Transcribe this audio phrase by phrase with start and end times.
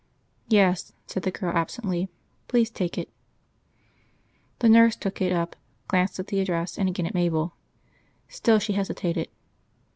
[0.49, 2.09] "Yes," said the girl absently.
[2.47, 3.07] "Please take it."
[4.57, 5.55] The nurse took it up,
[5.87, 7.53] glanced at the address, and again at Mabel.
[8.27, 9.27] Still she hesitated.